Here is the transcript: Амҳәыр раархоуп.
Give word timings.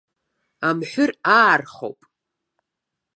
Амҳәыр 0.67 1.11
раархоуп. 1.27 1.99